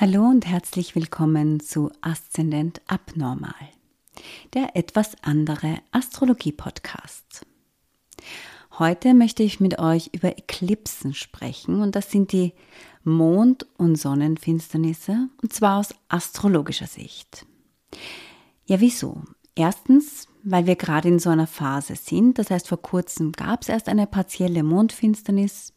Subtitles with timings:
[0.00, 3.52] Hallo und herzlich willkommen zu Aszendent Abnormal,
[4.54, 7.44] der etwas andere Astrologie-Podcast.
[8.78, 12.54] Heute möchte ich mit euch über Eklipsen sprechen und das sind die
[13.04, 17.44] Mond- und Sonnenfinsternisse und zwar aus astrologischer Sicht.
[18.64, 19.20] Ja, wieso?
[19.54, 23.68] Erstens, weil wir gerade in so einer Phase sind, das heißt vor kurzem gab es
[23.68, 25.74] erst eine partielle Mondfinsternis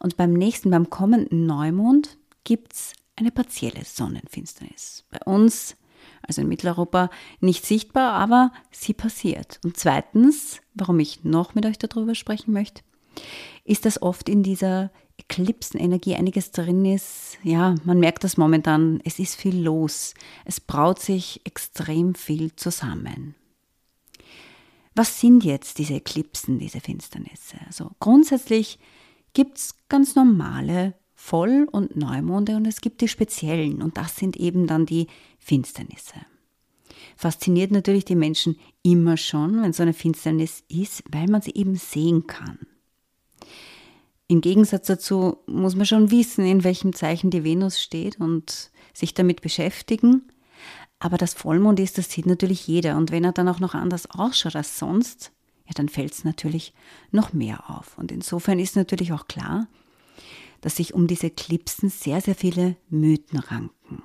[0.00, 5.04] und beim nächsten, beim kommenden Neumond gibt es eine partielle Sonnenfinsternis.
[5.10, 5.76] Bei uns,
[6.22, 9.60] also in Mitteleuropa, nicht sichtbar, aber sie passiert.
[9.64, 12.82] Und zweitens, warum ich noch mit euch darüber sprechen möchte,
[13.64, 17.38] ist, dass oft in dieser Eklipsenenergie einiges drin ist.
[17.42, 20.14] Ja, man merkt das momentan, es ist viel los.
[20.44, 23.34] Es braut sich extrem viel zusammen.
[24.96, 27.56] Was sind jetzt diese Eklipsen, diese Finsternisse?
[27.66, 28.78] Also grundsätzlich
[29.32, 30.94] gibt es ganz normale
[31.26, 35.06] Voll- und Neumonde und es gibt die speziellen und das sind eben dann die
[35.38, 36.16] Finsternisse.
[37.16, 41.76] Fasziniert natürlich die Menschen immer schon, wenn so eine Finsternis ist, weil man sie eben
[41.76, 42.58] sehen kann.
[44.28, 49.14] Im Gegensatz dazu muss man schon wissen, in welchem Zeichen die Venus steht und sich
[49.14, 50.30] damit beschäftigen.
[50.98, 52.98] Aber das Vollmond ist, das sieht natürlich jeder.
[52.98, 55.32] Und wenn er dann auch noch anders ausschaut als sonst,
[55.64, 56.74] ja, dann fällt es natürlich
[57.12, 57.96] noch mehr auf.
[57.96, 59.68] Und insofern ist natürlich auch klar,
[60.64, 64.02] dass sich um diese Klipsen sehr, sehr viele Mythen ranken.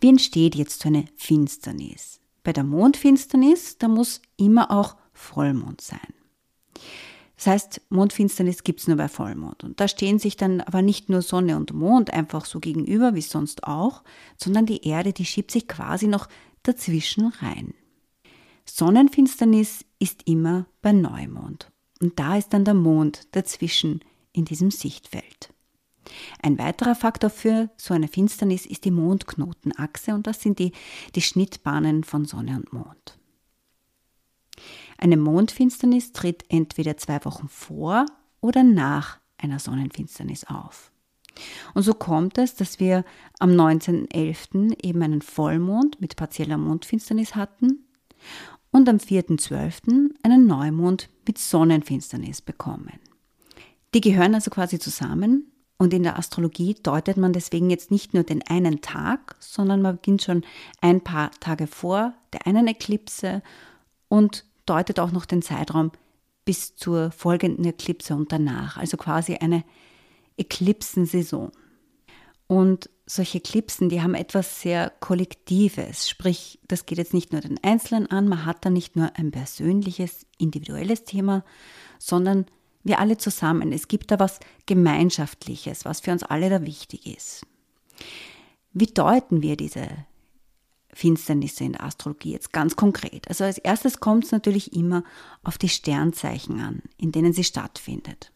[0.00, 2.18] Wie entsteht jetzt so eine Finsternis?
[2.42, 6.00] Bei der Mondfinsternis, da muss immer auch Vollmond sein.
[7.36, 9.62] Das heißt, Mondfinsternis gibt es nur bei Vollmond.
[9.62, 13.22] Und da stehen sich dann aber nicht nur Sonne und Mond einfach so gegenüber, wie
[13.22, 14.02] sonst auch,
[14.36, 16.28] sondern die Erde, die schiebt sich quasi noch
[16.64, 17.72] dazwischen rein.
[18.64, 21.70] Sonnenfinsternis ist immer bei Neumond.
[22.00, 24.00] Und da ist dann der Mond dazwischen
[24.34, 25.54] in diesem Sichtfeld.
[26.42, 30.72] Ein weiterer Faktor für so eine Finsternis ist die Mondknotenachse und das sind die,
[31.14, 33.18] die Schnittbahnen von Sonne und Mond.
[34.98, 38.06] Eine Mondfinsternis tritt entweder zwei Wochen vor
[38.40, 40.92] oder nach einer Sonnenfinsternis auf.
[41.74, 43.04] Und so kommt es, dass wir
[43.40, 44.84] am 19.11.
[44.84, 47.84] eben einen Vollmond mit partieller Mondfinsternis hatten
[48.70, 50.10] und am 4.12.
[50.22, 53.00] einen Neumond mit Sonnenfinsternis bekommen.
[53.94, 55.50] Die gehören also quasi zusammen.
[55.76, 59.96] Und in der Astrologie deutet man deswegen jetzt nicht nur den einen Tag, sondern man
[59.96, 60.44] beginnt schon
[60.80, 63.42] ein paar Tage vor der einen Eklipse
[64.08, 65.90] und deutet auch noch den Zeitraum
[66.44, 69.64] bis zur folgenden Eklipse und danach, also quasi eine
[70.36, 71.50] Eklipsensaison.
[72.46, 77.62] Und solche Eklipsen, die haben etwas sehr Kollektives, sprich, das geht jetzt nicht nur den
[77.62, 81.44] Einzelnen an, man hat da nicht nur ein persönliches, individuelles Thema,
[81.98, 82.46] sondern
[82.84, 83.72] wir alle zusammen.
[83.72, 87.46] Es gibt da was Gemeinschaftliches, was für uns alle da wichtig ist.
[88.72, 89.88] Wie deuten wir diese
[90.92, 93.28] Finsternisse in der Astrologie jetzt ganz konkret?
[93.28, 95.02] Also als erstes kommt es natürlich immer
[95.42, 98.30] auf die Sternzeichen an, in denen sie stattfindet.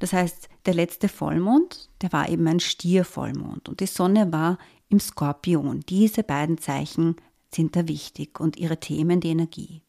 [0.00, 4.58] Das heißt, der letzte Vollmond, der war eben ein Stiervollmond und die Sonne war
[4.88, 5.80] im Skorpion.
[5.88, 7.16] Diese beiden Zeichen
[7.54, 9.82] sind da wichtig und ihre Themen die Energie.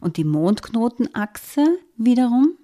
[0.00, 2.56] Und die Mondknotenachse wiederum,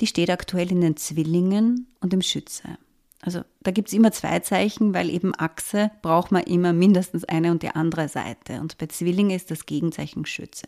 [0.00, 2.78] die steht aktuell in den Zwillingen und im Schütze.
[3.20, 7.52] Also da gibt es immer zwei Zeichen, weil eben Achse braucht man immer mindestens eine
[7.52, 8.60] und die andere Seite.
[8.60, 10.66] Und bei Zwillingen ist das Gegenzeichen Schütze.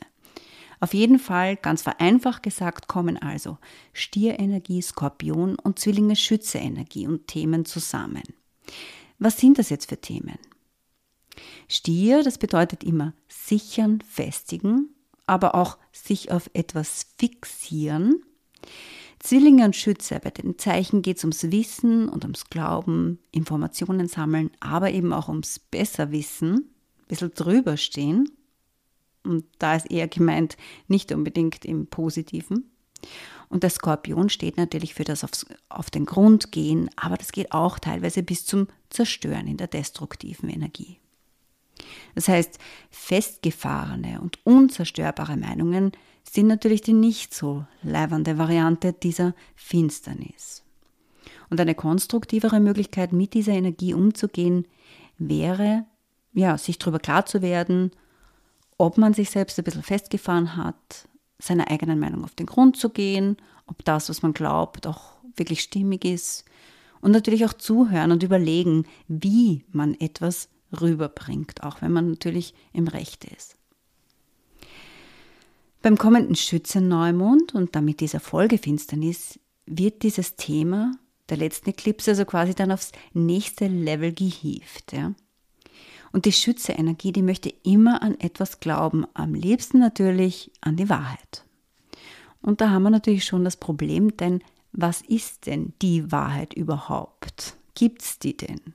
[0.81, 3.59] Auf jeden Fall, ganz vereinfacht gesagt, kommen also
[3.93, 8.23] Stierenergie, Skorpion und Zwillinge Schütze-Energie und Themen zusammen.
[9.19, 10.39] Was sind das jetzt für Themen?
[11.69, 14.91] Stier, das bedeutet immer sichern, festigen,
[15.27, 18.23] aber auch sich auf etwas fixieren.
[19.19, 24.51] Zwillinge und Schütze, bei den Zeichen geht es ums Wissen und ums Glauben, Informationen sammeln,
[24.61, 28.31] aber eben auch ums Besserwissen, ein bisschen drüber stehen.
[29.23, 30.59] Und da ist eher gemeint,
[30.89, 32.71] nicht unbedingt im Positiven.
[33.49, 37.53] Und der Skorpion steht natürlich für das aufs, auf den Grund gehen, aber das geht
[37.53, 40.99] auch teilweise bis zum Zerstören in der destruktiven Energie.
[42.15, 42.59] Das heißt,
[42.91, 45.93] festgefahrene und unzerstörbare Meinungen
[46.29, 50.63] sind natürlich die nicht so leibernde Variante dieser Finsternis.
[51.51, 54.67] Und eine konstruktivere Möglichkeit, mit dieser Energie umzugehen,
[55.19, 55.85] wäre,
[56.33, 57.93] ja, sich darüber klar zu werden,
[58.79, 62.91] ob man sich selbst ein bisschen festgefahren hat, seiner eigenen Meinung auf den Grund zu
[62.91, 63.37] gehen,
[63.67, 66.45] ob das, was man glaubt, auch wirklich stimmig ist
[67.01, 70.49] und natürlich auch zuhören und überlegen, wie man etwas
[70.81, 73.57] rüberbringt, auch wenn man natürlich im Recht ist.
[75.85, 80.93] Beim kommenden Schützenneumond und damit dieser Folgefinsternis wird dieses Thema
[81.29, 84.95] der letzten Eclipse, also quasi dann aufs nächste Level gehievt.
[84.95, 85.13] Ja.
[86.11, 91.45] Und die Schütze-Energie, die möchte immer an etwas glauben, am liebsten natürlich an die Wahrheit.
[92.41, 94.41] Und da haben wir natürlich schon das Problem, denn
[94.73, 97.59] was ist denn die Wahrheit überhaupt?
[97.75, 98.73] Gibt es die denn?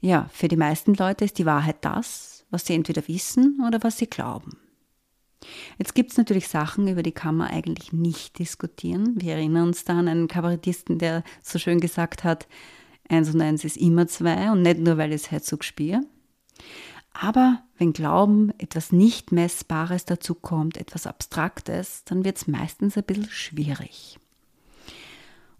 [0.00, 3.98] Ja, für die meisten Leute ist die Wahrheit das, was sie entweder wissen oder was
[3.98, 4.58] sie glauben.
[5.78, 9.14] Jetzt gibt es natürlich Sachen, über die kann man eigentlich nicht diskutieren.
[9.16, 12.46] Wir erinnern uns da an einen Kabarettisten, der so schön gesagt hat,
[13.08, 16.04] eins und eins ist immer zwei und nicht nur, weil es Herzog spielt.
[17.12, 23.04] Aber wenn Glauben etwas nicht Messbares dazu kommt, etwas Abstraktes, dann wird es meistens ein
[23.04, 24.18] bisschen schwierig.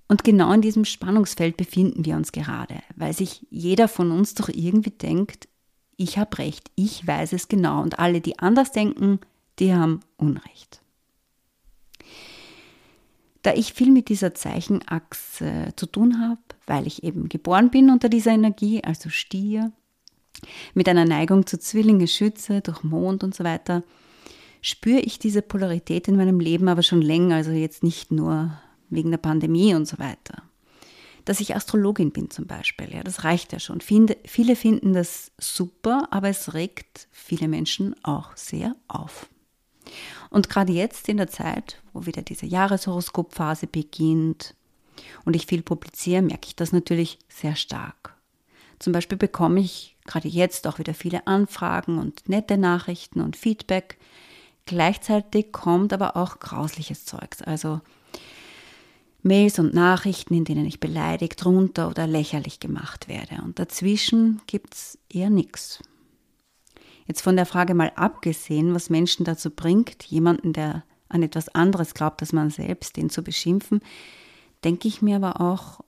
[0.09, 4.49] Und genau in diesem Spannungsfeld befinden wir uns gerade, weil sich jeder von uns doch
[4.49, 5.49] irgendwie denkt,
[5.97, 9.19] ich habe recht, ich weiß es genau und alle, die anders denken,
[9.58, 10.81] die haben Unrecht.
[13.43, 18.08] Da ich viel mit dieser Zeichenachse zu tun habe, weil ich eben geboren bin unter
[18.08, 19.73] dieser Energie, also Stier,
[20.75, 23.85] mit einer Neigung zu Zwillinge, Schütze, durch Mond und so weiter,
[24.62, 28.58] spüre ich diese Polarität in meinem Leben aber schon länger, also jetzt nicht nur
[28.91, 30.43] wegen der Pandemie und so weiter.
[31.25, 33.81] Dass ich Astrologin bin zum Beispiel, ja, das reicht ja schon.
[33.81, 39.29] Viele, viele finden das super, aber es regt viele Menschen auch sehr auf.
[40.31, 44.55] Und gerade jetzt in der Zeit, wo wieder diese Jahreshoroskopphase beginnt
[45.25, 48.15] und ich viel publiziere, merke ich das natürlich sehr stark.
[48.79, 53.99] Zum Beispiel bekomme ich gerade jetzt auch wieder viele Anfragen und nette Nachrichten und Feedback.
[54.67, 57.81] Gleichzeitig kommt aber auch grausliches Zeugs, also
[59.23, 63.43] Mails und Nachrichten, in denen ich beleidigt, runter oder lächerlich gemacht werde.
[63.43, 65.81] Und dazwischen gibt es eher nichts.
[67.06, 71.94] Jetzt von der Frage mal abgesehen, was Menschen dazu bringt, jemanden, der an etwas anderes
[71.94, 73.81] glaubt als man selbst, den zu beschimpfen,
[74.64, 75.81] denke ich mir aber auch,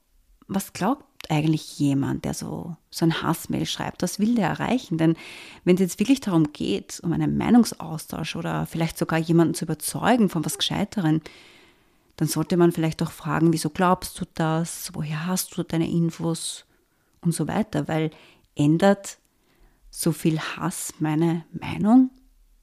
[0.46, 4.02] was glaubt eigentlich jemand, der so, so ein Hassmail schreibt?
[4.02, 4.96] Was will der erreichen?
[4.96, 5.16] Denn
[5.64, 10.28] wenn es jetzt wirklich darum geht, um einen Meinungsaustausch oder vielleicht sogar jemanden zu überzeugen
[10.28, 11.20] von was Gescheiteren,
[12.16, 14.90] dann sollte man vielleicht auch fragen, wieso glaubst du das?
[14.94, 16.64] Woher hast du deine Infos?
[17.20, 18.10] Und so weiter, weil
[18.54, 19.18] ändert
[19.90, 22.10] so viel Hass meine Meinung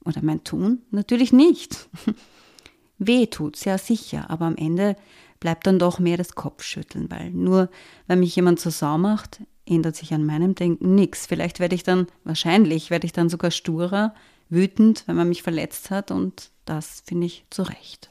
[0.04, 0.82] oder mein Tun?
[0.90, 1.88] Natürlich nicht.
[2.98, 4.96] Weh tut's, ja sicher, aber am Ende
[5.38, 7.68] bleibt dann doch mehr das Kopfschütteln, weil nur
[8.06, 11.26] wenn mich jemand so sau macht, ändert sich an meinem Denken nichts.
[11.26, 14.14] Vielleicht werde ich dann, wahrscheinlich werde ich dann sogar sturer,
[14.48, 18.10] wütend, wenn man mich verletzt hat und das finde ich zu Recht.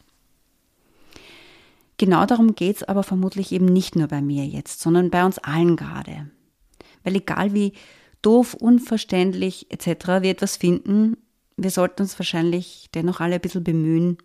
[1.98, 5.38] Genau darum geht es aber vermutlich eben nicht nur bei mir jetzt, sondern bei uns
[5.40, 6.30] allen gerade.
[7.04, 7.74] Weil egal wie
[8.22, 10.08] doof, unverständlich etc.
[10.22, 11.18] wir etwas finden,
[11.58, 14.18] wir sollten uns wahrscheinlich dennoch alle ein bisschen bemühen,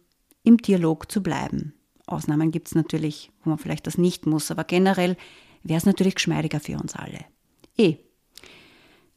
[0.42, 1.75] im Dialog zu bleiben.
[2.06, 5.16] Ausnahmen gibt es natürlich, wo man vielleicht das nicht muss, aber generell
[5.62, 7.20] wäre es natürlich geschmeidiger für uns alle.
[7.76, 7.96] Eh.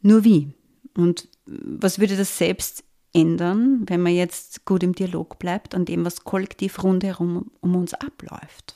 [0.02, 0.54] Nur wie?
[0.96, 2.84] Und was würde das selbst
[3.14, 7.94] ändern, wenn man jetzt gut im Dialog bleibt, an dem, was kollektiv rundherum um uns
[7.94, 8.76] abläuft?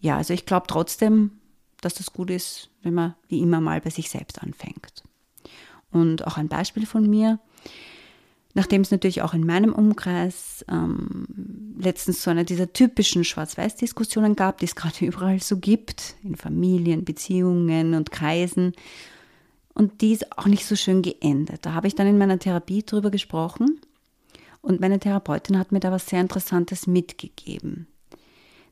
[0.00, 1.40] Ja, also ich glaube trotzdem,
[1.82, 5.02] dass das gut ist, wenn man wie immer mal bei sich selbst anfängt.
[5.90, 7.38] Und auch ein Beispiel von mir,
[8.54, 11.26] nachdem es natürlich auch in meinem Umkreis ähm,
[11.78, 17.04] letztens so eine dieser typischen Schwarz-Weiß-Diskussionen gab, die es gerade überall so gibt, in Familien,
[17.04, 18.72] Beziehungen und Kreisen.
[19.74, 21.66] Und die ist auch nicht so schön geendet.
[21.66, 23.80] Da habe ich dann in meiner Therapie drüber gesprochen
[24.60, 27.86] und meine Therapeutin hat mir da was sehr Interessantes mitgegeben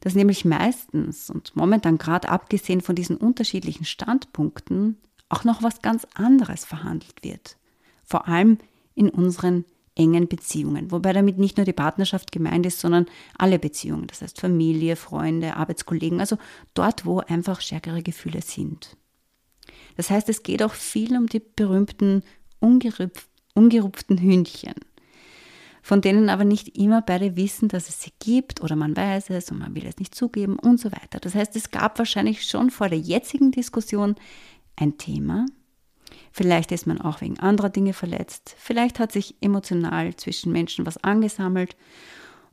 [0.00, 6.06] dass nämlich meistens und momentan gerade abgesehen von diesen unterschiedlichen Standpunkten auch noch was ganz
[6.14, 7.56] anderes verhandelt wird.
[8.04, 8.58] Vor allem
[8.94, 9.64] in unseren
[9.94, 14.40] engen Beziehungen, wobei damit nicht nur die Partnerschaft gemeint ist, sondern alle Beziehungen, das heißt
[14.40, 16.38] Familie, Freunde, Arbeitskollegen, also
[16.74, 18.96] dort, wo einfach stärkere Gefühle sind.
[19.96, 22.22] Das heißt, es geht auch viel um die berühmten
[22.60, 24.74] ungerupften Hündchen
[25.90, 29.50] von denen aber nicht immer beide wissen, dass es sie gibt oder man weiß es
[29.50, 31.18] und man will es nicht zugeben und so weiter.
[31.18, 34.14] Das heißt, es gab wahrscheinlich schon vor der jetzigen Diskussion
[34.76, 35.46] ein Thema.
[36.30, 38.54] Vielleicht ist man auch wegen anderer Dinge verletzt.
[38.56, 41.74] Vielleicht hat sich emotional zwischen Menschen was angesammelt.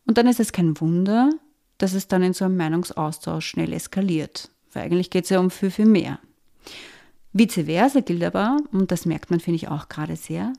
[0.08, 1.29] Und dann ist es kein Wunder,
[1.77, 4.50] dass es dann in so einem Meinungsaustausch schnell eskaliert.
[4.74, 6.17] Weil eigentlich geht es ja um viel, viel mehr.
[7.34, 10.53] Vice versa gilt aber, und das merkt man, finde ich, auch gerade sehr,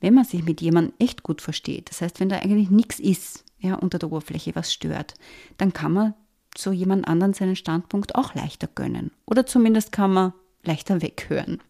[0.00, 3.44] wenn man sich mit jemandem echt gut versteht, das heißt, wenn da eigentlich nichts ist,
[3.58, 5.14] ja, unter der Oberfläche, was stört,
[5.58, 6.14] dann kann man
[6.56, 9.12] so jemand anderen seinen Standpunkt auch leichter gönnen.
[9.26, 11.62] Oder zumindest kann man leichter weghören.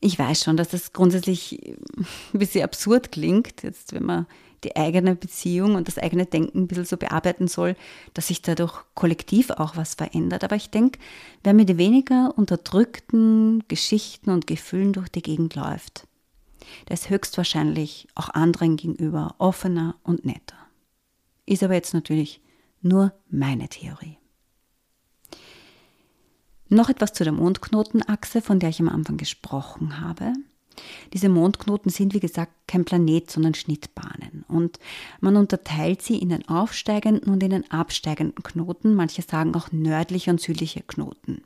[0.00, 1.76] Ich weiß schon, dass das grundsätzlich
[2.32, 4.26] ein bisschen absurd klingt, jetzt wenn man
[4.64, 7.76] die eigene Beziehung und das eigene Denken ein bisschen so bearbeiten soll,
[8.14, 10.42] dass sich dadurch kollektiv auch was verändert.
[10.42, 10.98] Aber ich denke,
[11.44, 16.07] wer mit weniger unterdrückten Geschichten und Gefühlen durch die Gegend läuft,
[16.88, 20.56] der ist höchstwahrscheinlich auch anderen gegenüber offener und netter.
[21.46, 22.40] Ist aber jetzt natürlich
[22.82, 24.18] nur meine Theorie.
[26.68, 30.34] Noch etwas zu der Mondknotenachse, von der ich am Anfang gesprochen habe.
[31.12, 34.44] Diese Mondknoten sind, wie gesagt, kein Planet, sondern Schnittbahnen.
[34.46, 34.78] Und
[35.20, 38.94] man unterteilt sie in den aufsteigenden und in den absteigenden Knoten.
[38.94, 41.42] Manche sagen auch nördliche und südliche Knoten.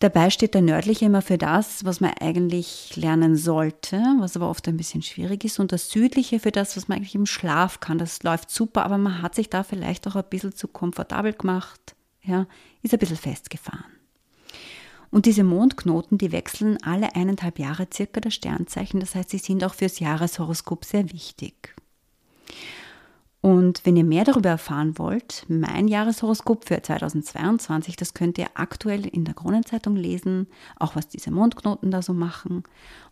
[0.00, 4.66] Dabei steht der nördliche immer für das, was man eigentlich lernen sollte, was aber oft
[4.66, 7.98] ein bisschen schwierig ist, und das südliche für das, was man eigentlich im Schlaf kann.
[7.98, 11.94] Das läuft super, aber man hat sich da vielleicht auch ein bisschen zu komfortabel gemacht,
[12.22, 12.46] ja,
[12.82, 13.84] ist ein bisschen festgefahren.
[15.10, 19.00] Und diese Mondknoten, die wechseln alle eineinhalb Jahre circa das Sternzeichen.
[19.00, 21.74] Das heißt, sie sind auch fürs Jahreshoroskop sehr wichtig.
[23.42, 29.06] Und wenn ihr mehr darüber erfahren wollt, mein Jahreshoroskop für 2022, das könnt ihr aktuell
[29.06, 30.46] in der Kronenzeitung lesen,
[30.78, 32.64] auch was diese Mondknoten da so machen.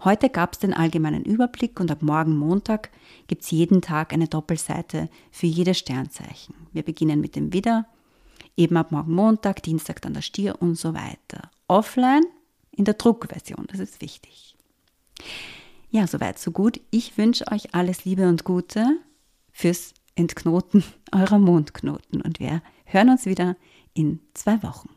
[0.04, 2.90] Heute gab es den allgemeinen Überblick und ab morgen Montag
[3.26, 6.54] gibt es jeden Tag eine Doppelseite für jedes Sternzeichen.
[6.74, 7.86] Wir beginnen mit dem Widder,
[8.54, 12.24] eben ab morgen Montag, Dienstag dann der Stier und so weiter offline
[12.72, 13.66] in der Druckversion.
[13.70, 14.56] Das ist wichtig.
[15.90, 16.80] Ja, soweit, so gut.
[16.90, 18.98] Ich wünsche euch alles Liebe und Gute
[19.52, 20.82] fürs Entknoten
[21.12, 23.56] eurer Mondknoten und wir hören uns wieder
[23.94, 24.90] in zwei Wochen.